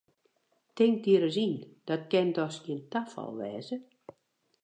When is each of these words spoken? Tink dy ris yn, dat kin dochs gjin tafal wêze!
Tink 0.77 0.95
dy 1.03 1.13
ris 1.23 1.37
yn, 1.45 1.53
dat 1.87 2.03
kin 2.11 2.29
dochs 2.35 2.57
gjin 2.63 2.81
tafal 2.91 3.29
wêze! 3.37 3.77